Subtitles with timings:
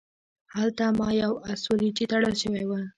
[0.55, 2.71] هلته ما یو آس ولید چې تړل شوی و.